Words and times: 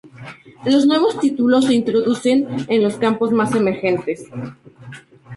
Los 0.65 0.87
nuevos 0.87 1.19
títulos 1.19 1.65
se 1.65 1.75
introducen 1.75 2.47
en 2.69 2.81
los 2.81 2.95
campos 2.97 3.31
más 3.31 3.53
emergentes. 3.53 4.25